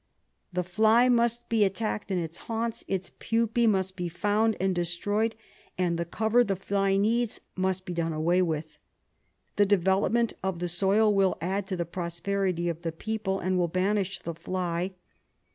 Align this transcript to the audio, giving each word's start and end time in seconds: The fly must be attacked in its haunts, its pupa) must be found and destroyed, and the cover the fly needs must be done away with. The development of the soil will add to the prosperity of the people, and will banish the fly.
The 0.51 0.63
fly 0.63 1.09
must 1.09 1.47
be 1.47 1.63
attacked 1.63 2.09
in 2.09 2.17
its 2.17 2.39
haunts, 2.49 2.83
its 2.87 3.11
pupa) 3.19 3.67
must 3.67 3.95
be 3.95 4.09
found 4.09 4.57
and 4.59 4.73
destroyed, 4.73 5.35
and 5.77 5.95
the 5.95 6.05
cover 6.05 6.43
the 6.43 6.55
fly 6.55 6.97
needs 6.97 7.39
must 7.55 7.85
be 7.85 7.93
done 7.93 8.11
away 8.11 8.41
with. 8.41 8.79
The 9.57 9.65
development 9.67 10.33
of 10.41 10.57
the 10.57 10.67
soil 10.67 11.13
will 11.13 11.37
add 11.39 11.67
to 11.67 11.75
the 11.75 11.85
prosperity 11.85 12.67
of 12.67 12.81
the 12.81 12.91
people, 12.91 13.39
and 13.39 13.59
will 13.59 13.67
banish 13.67 14.17
the 14.17 14.33
fly. 14.33 14.95